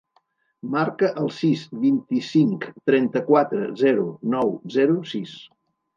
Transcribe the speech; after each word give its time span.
Marca 0.75 1.09
el 1.23 1.29
sis, 1.41 1.65
vint-i-cinc, 1.83 2.67
trenta-quatre, 2.93 3.69
zero, 3.83 4.11
nou, 4.37 4.55
zero, 4.79 5.01
sis. 5.13 5.37